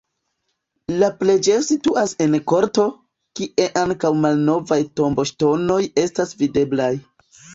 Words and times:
La 1.01 1.09
preĝejo 1.17 1.59
situas 1.65 2.13
en 2.25 2.37
korto, 2.53 2.85
kie 3.39 3.67
ankaŭ 3.83 4.11
malnovaj 4.23 4.81
tomboŝtonoj 5.01 5.79
estas 6.05 6.33
videblaj. 6.43 6.91